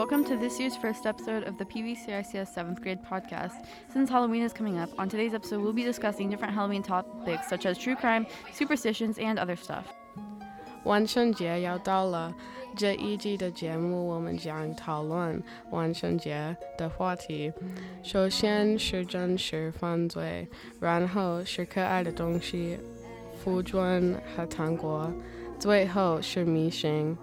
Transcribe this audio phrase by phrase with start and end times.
[0.00, 3.52] Welcome to this year's first episode of the PVCICS 7th grade podcast.
[3.92, 7.66] Since Halloween is coming up, on today's episode we'll be discussing different Halloween topics such
[7.66, 9.84] as true crime, superstitions, and other stuff.
[10.84, 12.34] 万圣节要到了，
[12.74, 17.52] 这一季的节目我们将讨论万圣节的话题。
[18.02, 20.48] 首先是真实犯罪，
[20.80, 22.78] 然后是可爱的东西，
[23.44, 25.12] 服装和糖果，
[25.58, 27.14] 最后是迷信。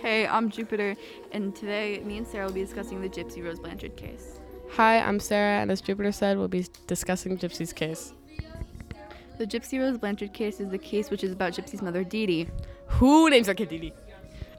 [0.00, 0.96] Hey, I'm Jupiter,
[1.30, 4.40] and today me and Sara will be discussing the Gypsy Rose Blanchard case.
[4.70, 8.12] Hi, I'm Sara, and as Jupiter said, we'll be discussing Gypsy's case.
[9.38, 12.48] The Gypsy Rose Blanchard case is the case which is about Gypsy's mother, Dee Dee.
[12.88, 13.92] Who names their kid Dee?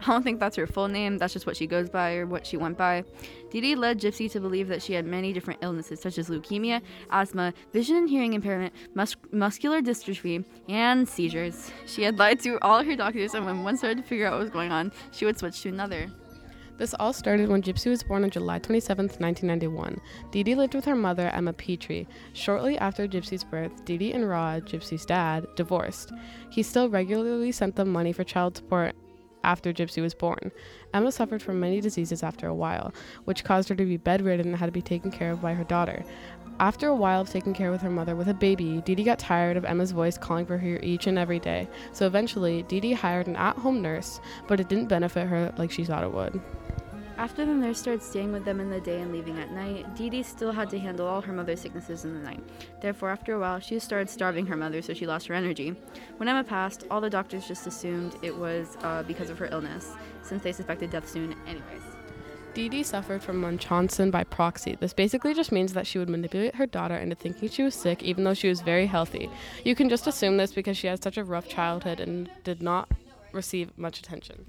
[0.01, 2.45] I don't think that's her full name, that's just what she goes by or what
[2.45, 3.03] she went by.
[3.51, 7.53] Dee led Gypsy to believe that she had many different illnesses such as leukemia, asthma,
[7.73, 11.71] vision and hearing impairment, mus- muscular dystrophy, and seizures.
[11.85, 14.41] She had lied to all her doctors, and when one started to figure out what
[14.41, 16.07] was going on, she would switch to another.
[16.79, 19.99] This all started when Gypsy was born on July 27, 1991.
[20.31, 22.05] Dee Dee lived with her mother, Emma Pitre.
[22.31, 26.13] Shortly after Gypsy's birth, Dee Dee and Rod, Gypsy's dad, divorced.
[26.49, 28.95] He still regularly sent them money for child support
[29.43, 30.53] after Gypsy was born.
[30.93, 32.93] Emma suffered from many diseases after a while,
[33.25, 35.65] which caused her to be bedridden and had to be taken care of by her
[35.65, 36.05] daughter.
[36.61, 39.19] After a while of taking care with her mother with a baby, Dee Dee got
[39.19, 41.67] tired of Emma's voice calling for her each and every day.
[41.91, 45.71] So eventually, Dee Dee hired an at home nurse, but it didn't benefit her like
[45.71, 46.41] she thought it would.
[47.19, 50.09] After the nurse started staying with them in the day and leaving at night, Dee
[50.09, 52.39] Dee still had to handle all her mother's sicknesses in the night.
[52.79, 55.75] Therefore, after a while, she started starving her mother, so she lost her energy.
[56.15, 59.91] When Emma passed, all the doctors just assumed it was uh, because of her illness,
[60.21, 61.81] since they suspected death soon, anyways.
[62.53, 64.77] Dee Dee suffered from Munchausen by proxy.
[64.79, 68.01] This basically just means that she would manipulate her daughter into thinking she was sick
[68.01, 69.29] even though she was very healthy.
[69.65, 72.89] You can just assume this because she had such a rough childhood and did not
[73.33, 74.45] receive much attention.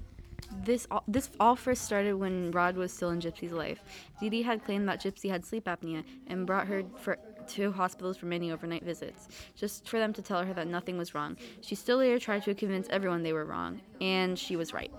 [0.63, 3.79] This all, this all first started when Rod was still in Gypsy's life.
[4.19, 7.17] Dee Dee had claimed that Gypsy had sleep apnea and brought her for,
[7.47, 11.15] to hospitals for many overnight visits, just for them to tell her that nothing was
[11.15, 11.37] wrong.
[11.61, 14.91] She still later tried to convince everyone they were wrong, and she was right.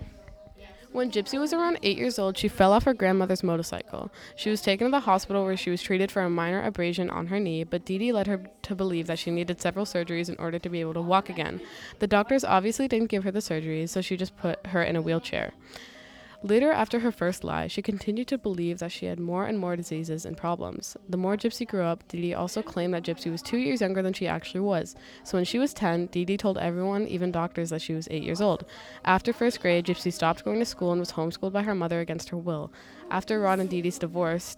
[0.92, 4.12] When Gypsy was around eight years old, she fell off her grandmother's motorcycle.
[4.36, 7.28] She was taken to the hospital where she was treated for a minor abrasion on
[7.28, 10.36] her knee, but Dee Dee led her to believe that she needed several surgeries in
[10.36, 11.62] order to be able to walk again.
[12.00, 15.00] The doctors obviously didn't give her the surgeries, so she just put her in a
[15.00, 15.54] wheelchair.
[16.44, 19.76] Later, after her first lie, she continued to believe that she had more and more
[19.76, 20.96] diseases and problems.
[21.08, 24.02] The more Gypsy grew up, Dee Dee also claimed that Gypsy was two years younger
[24.02, 24.96] than she actually was.
[25.22, 28.24] So when she was 10, Dee Dee told everyone, even doctors, that she was eight
[28.24, 28.64] years old.
[29.04, 32.30] After first grade, Gypsy stopped going to school and was homeschooled by her mother against
[32.30, 32.72] her will.
[33.08, 34.56] After Rod and Dee Dee's divorce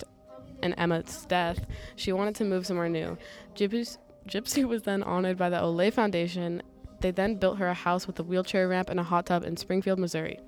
[0.62, 3.18] and Emma's death, she wanted to move somewhere new.
[3.54, 6.62] Gypsy, Gypsy was then honored by the Olay Foundation.
[7.00, 9.58] They then built her a house with a wheelchair ramp and a hot tub in
[9.58, 10.40] Springfield, Missouri.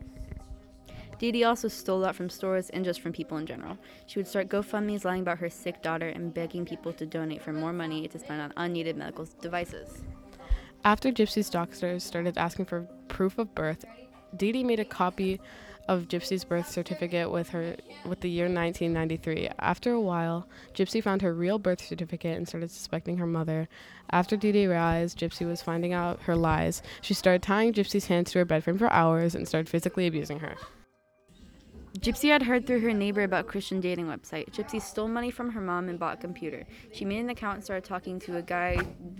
[1.19, 3.79] Dee also stole that from stores and just from people in general.
[4.07, 7.53] She would start GoFundMe's lying about her sick daughter and begging people to donate for
[7.53, 10.03] more money to spend on unneeded medical devices.
[10.85, 13.85] After Gypsy's doctors started asking for proof of birth,
[14.37, 15.41] Dee made a copy
[15.89, 19.49] of Gypsy's birth certificate with her with the year 1993.
[19.59, 23.69] After a while, Gypsy found her real birth certificate and started suspecting her mother.
[24.11, 28.41] After Dee realized Gypsy was finding out her lies, she started tying Gypsy's hands to
[28.41, 30.57] her bed frame for hours and started physically abusing her.
[31.99, 34.51] Gypsy had heard through her neighbor about Christian dating website.
[34.51, 36.67] Gypsy stole money from her mom and bought a computer.
[36.93, 38.79] She made an account and started talking to a guy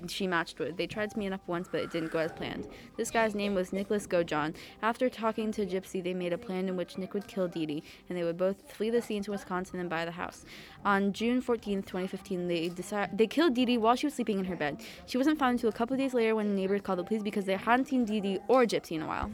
[0.09, 0.77] she matched with.
[0.77, 2.69] They tried to meet up once, but it didn't go as planned.
[2.99, 4.57] This guy's name was Nicholas Godejohn.
[4.83, 7.83] After talking to Gypsy, they made a plan in which Nick would kill Dee Dee,
[8.11, 10.45] and they would both flee the scene to Wisconsin and buy the house.
[10.85, 14.45] On June 14, 2015, they decided they killed Dee Dee while she was sleeping in
[14.45, 14.83] her bed.
[15.07, 17.47] She wasn't found until a couple of days later when neighbors called the police because
[17.47, 19.31] they hadn't seen Dee Dee or Gypsy in a while.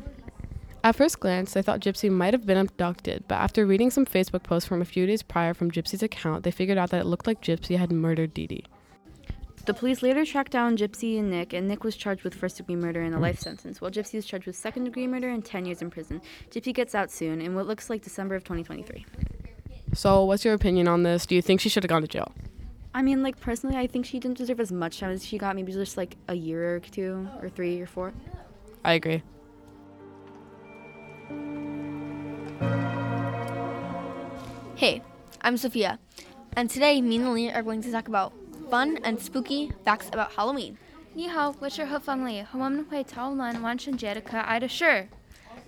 [0.84, 4.42] At first glance, they thought Gypsy might have been abducted, but after reading some Facebook
[4.42, 7.28] posts from a few days prior from Gypsy's account, they figured out that it looked
[7.28, 8.64] like Gypsy had murdered Dee Dee.
[9.64, 12.74] The police later tracked down Gypsy and Nick, and Nick was charged with first degree
[12.74, 15.66] murder and a life sentence, while Gypsy was charged with second degree murder and 10
[15.66, 16.20] years in prison.
[16.50, 19.06] Gypsy gets out soon in what looks like December of 2023.
[19.94, 21.26] So, what's your opinion on this?
[21.26, 22.32] Do you think she should have gone to jail?
[22.92, 25.54] I mean, like, personally, I think she didn't deserve as much time as she got,
[25.54, 28.12] maybe just like a year or two, or three or four.
[28.84, 29.22] I agree.
[34.82, 35.00] Hey,
[35.42, 36.00] I'm Sofia,
[36.56, 38.32] and today me and Lily are going to talk about
[38.68, 40.76] fun and spooky facts about Halloween.
[41.14, 45.06] 你好，我是何方丽，我们会讨论万圣节的可爱的事。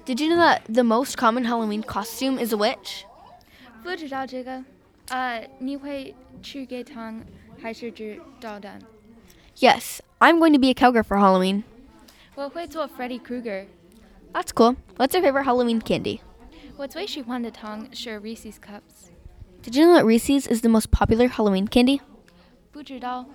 [0.04, 3.04] Did you know that the most common Halloween costume is a witch?
[3.84, 4.64] 不知道这个，
[5.10, 6.12] 呃，你会
[6.42, 7.22] 吃鸡汤
[7.62, 8.80] 还是吃导弹
[9.60, 11.62] ？Yes, I'm going to be a cowgirl for Halloween.
[12.34, 13.66] 我会做 Freddy Krueger。
[14.32, 14.74] That's cool.
[14.96, 16.18] What's your favorite Halloween candy?
[16.77, 19.09] 我最喜欢的糖是 Reese's Cups。
[19.63, 21.99] Did you know that Reese's is the most popular Halloween candy?
[22.71, 23.25] 不知道，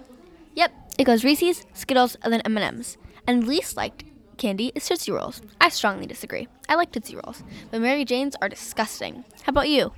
[0.54, 2.96] Yep, it goes Reese's, Skittles, and then M&Ms.
[3.26, 4.04] And least liked
[4.38, 5.42] candy is Tootsie Rolls.
[5.60, 6.48] I strongly disagree.
[6.68, 9.24] I like Tootsie Rolls, but Mary Jane's are disgusting.
[9.44, 9.92] How about you?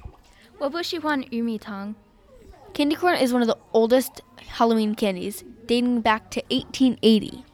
[0.58, 1.94] 我不喜欢玉米糖。
[2.74, 4.22] Candy corn is one of the oldest
[4.58, 7.44] Halloween candies, dating back to 1880.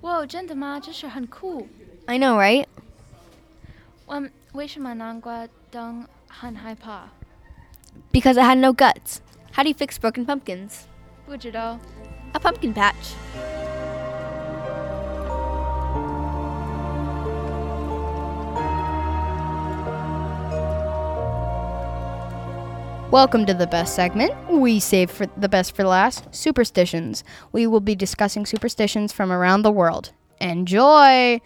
[0.00, 0.80] 哇，真的吗？
[0.80, 1.68] 这是很酷。
[2.06, 2.66] I know, right?
[4.06, 4.28] 我
[5.71, 6.07] Dong
[6.79, 7.09] Pa.
[8.11, 9.23] Because it had no guts.
[9.53, 10.87] How do you fix broken pumpkins?
[11.27, 11.79] Bujido.
[12.35, 13.15] A pumpkin patch.
[23.09, 24.33] Welcome to the best segment.
[24.51, 27.23] We save for the best for last, superstitions.
[27.51, 30.11] We will be discussing superstitions from around the world.
[30.43, 31.39] Enjoy，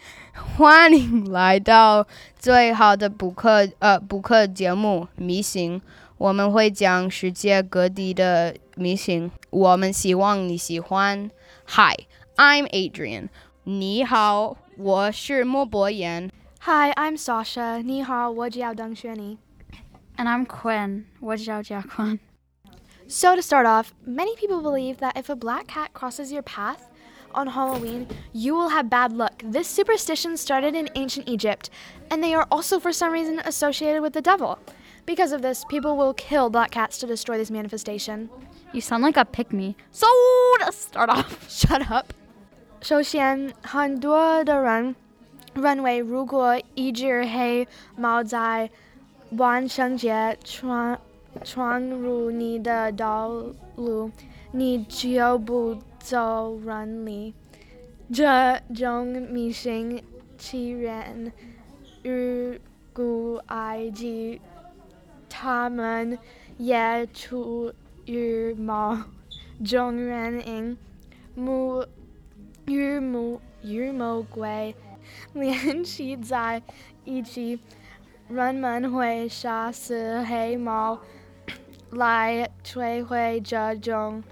[0.58, 5.80] 欢迎来到最好的补课呃补课节目《迷信》，
[6.18, 11.30] 我们会讲世界各地的迷信，我们希望你喜欢。
[11.68, 13.30] Hi，I'm Adrien。
[13.66, 16.32] 你好，我是莫博言。
[16.62, 17.84] Hi，I'm Sasha。
[17.84, 19.38] 你好，我叫邓雪妮。
[20.16, 21.04] And I'm Quinn.
[21.20, 21.62] 我叫
[23.36, 26.80] to start off, many people believe that if a black cat crosses your path,
[27.37, 29.43] on Halloween, you will have bad luck.
[29.45, 31.71] This superstition started in ancient Egypt,
[32.11, 34.59] and they are also, for some reason, associated with the devil.
[35.05, 38.31] Because of this, people will kill black cats to destroy this manifestation.
[38.73, 39.77] You sound like a pick me.
[39.91, 40.07] So,
[40.61, 42.13] to start off, shut up.
[42.81, 44.95] 首先，很多的人
[45.55, 47.67] 认为，如果一只黑
[47.97, 48.71] 猫在
[49.37, 50.99] 万圣节闯
[51.45, 53.31] 闯入你的道
[53.77, 54.11] 路，
[54.53, 55.77] 你就不
[56.10, 57.34] 走人里。
[58.14, 60.02] 这种迷信
[60.38, 61.30] 起源
[62.02, 62.58] 于
[62.94, 64.40] 古埃及，
[65.28, 66.18] 他们
[66.56, 67.74] 也出
[68.06, 68.98] 于某
[69.66, 70.78] 种原因。
[71.36, 71.86] 母
[72.68, 74.74] 与母与魔鬼
[75.34, 76.64] 联系在
[77.04, 77.60] 一起，
[78.30, 80.98] 人们会杀死黑猫
[81.92, 84.24] 来摧毁这种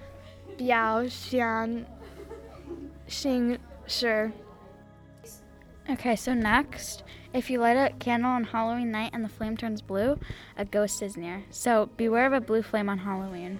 [0.56, 1.84] 表现
[3.06, 4.30] 形式。
[5.88, 7.02] Okay, so next,
[7.32, 10.18] if you light a candle on Halloween night and the flame turns blue,
[10.56, 11.42] a ghost is near.
[11.50, 13.58] So beware of a blue flame on Halloween.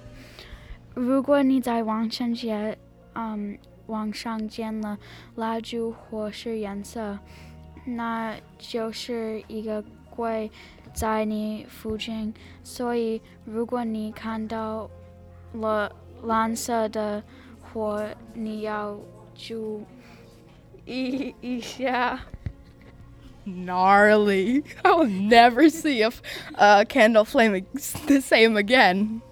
[0.95, 2.79] 如果你在万圣节，
[3.15, 4.99] 嗯，网上见了
[5.35, 7.19] 蜡烛或是颜色，
[7.85, 10.51] 那就是一个鬼
[10.93, 12.33] 在你附近。
[12.63, 14.89] 所以，如果你看到
[15.55, 15.91] 了
[16.25, 17.23] 蓝色的
[17.61, 18.05] 火，
[18.35, 18.99] 你要
[19.35, 19.85] 注
[20.87, 22.21] 意一下。
[23.47, 24.63] gnarly.
[24.85, 26.23] I'll never see a, f-
[26.55, 29.23] a candle flame ex- the same again.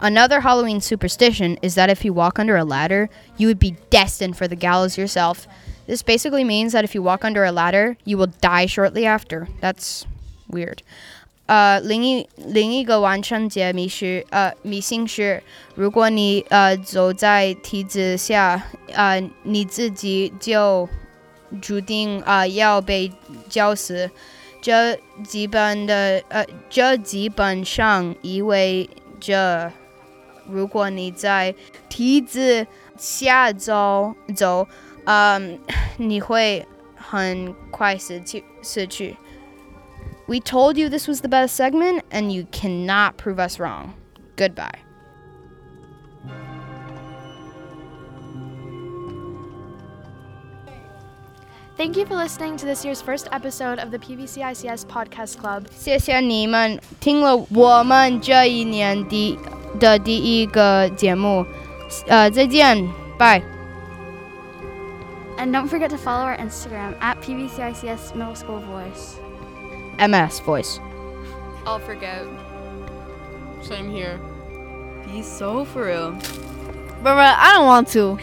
[0.00, 4.36] Another Halloween superstition is that if you walk under a ladder, you would be destined
[4.36, 5.46] for the gallows yourself.
[5.86, 9.48] This basically means that if you walk under a ladder, you will die shortly after.
[9.60, 10.06] That's
[10.48, 10.82] weird.
[11.47, 15.43] 呃，另一另一个完成节迷是呃迷信是，
[15.75, 20.89] 如果你呃走在梯子下，呃你自己就
[21.61, 23.11] 注定啊、呃要被
[23.47, 24.09] 绞死。
[24.59, 29.71] 这基本的呃，这基本上意味着，
[30.47, 31.53] 如果你在
[31.87, 32.65] 梯子
[32.97, 34.67] 下走走，
[35.03, 35.59] 嗯，
[35.97, 39.15] 你会很快死去死去。
[40.26, 43.94] We told you this was the best segment, and you cannot prove us wrong.
[44.36, 44.78] Goodbye.
[51.76, 55.66] Thank you for listening to this year's first episode of the PVCICS Podcast Club.
[55.70, 59.38] 谢谢你们听了我们这一年第
[59.78, 61.46] 的第一个节目，
[62.06, 62.86] 呃，再见，
[63.18, 63.42] 拜。
[65.38, 69.16] And don't forget to follow our Instagram at PVCICS Middle School Voice.
[69.99, 70.79] MS voice.
[71.65, 72.25] I'll forget.
[73.61, 74.19] Same here.
[75.05, 76.11] Be so for real.
[77.03, 78.17] Bruh, I don't want to.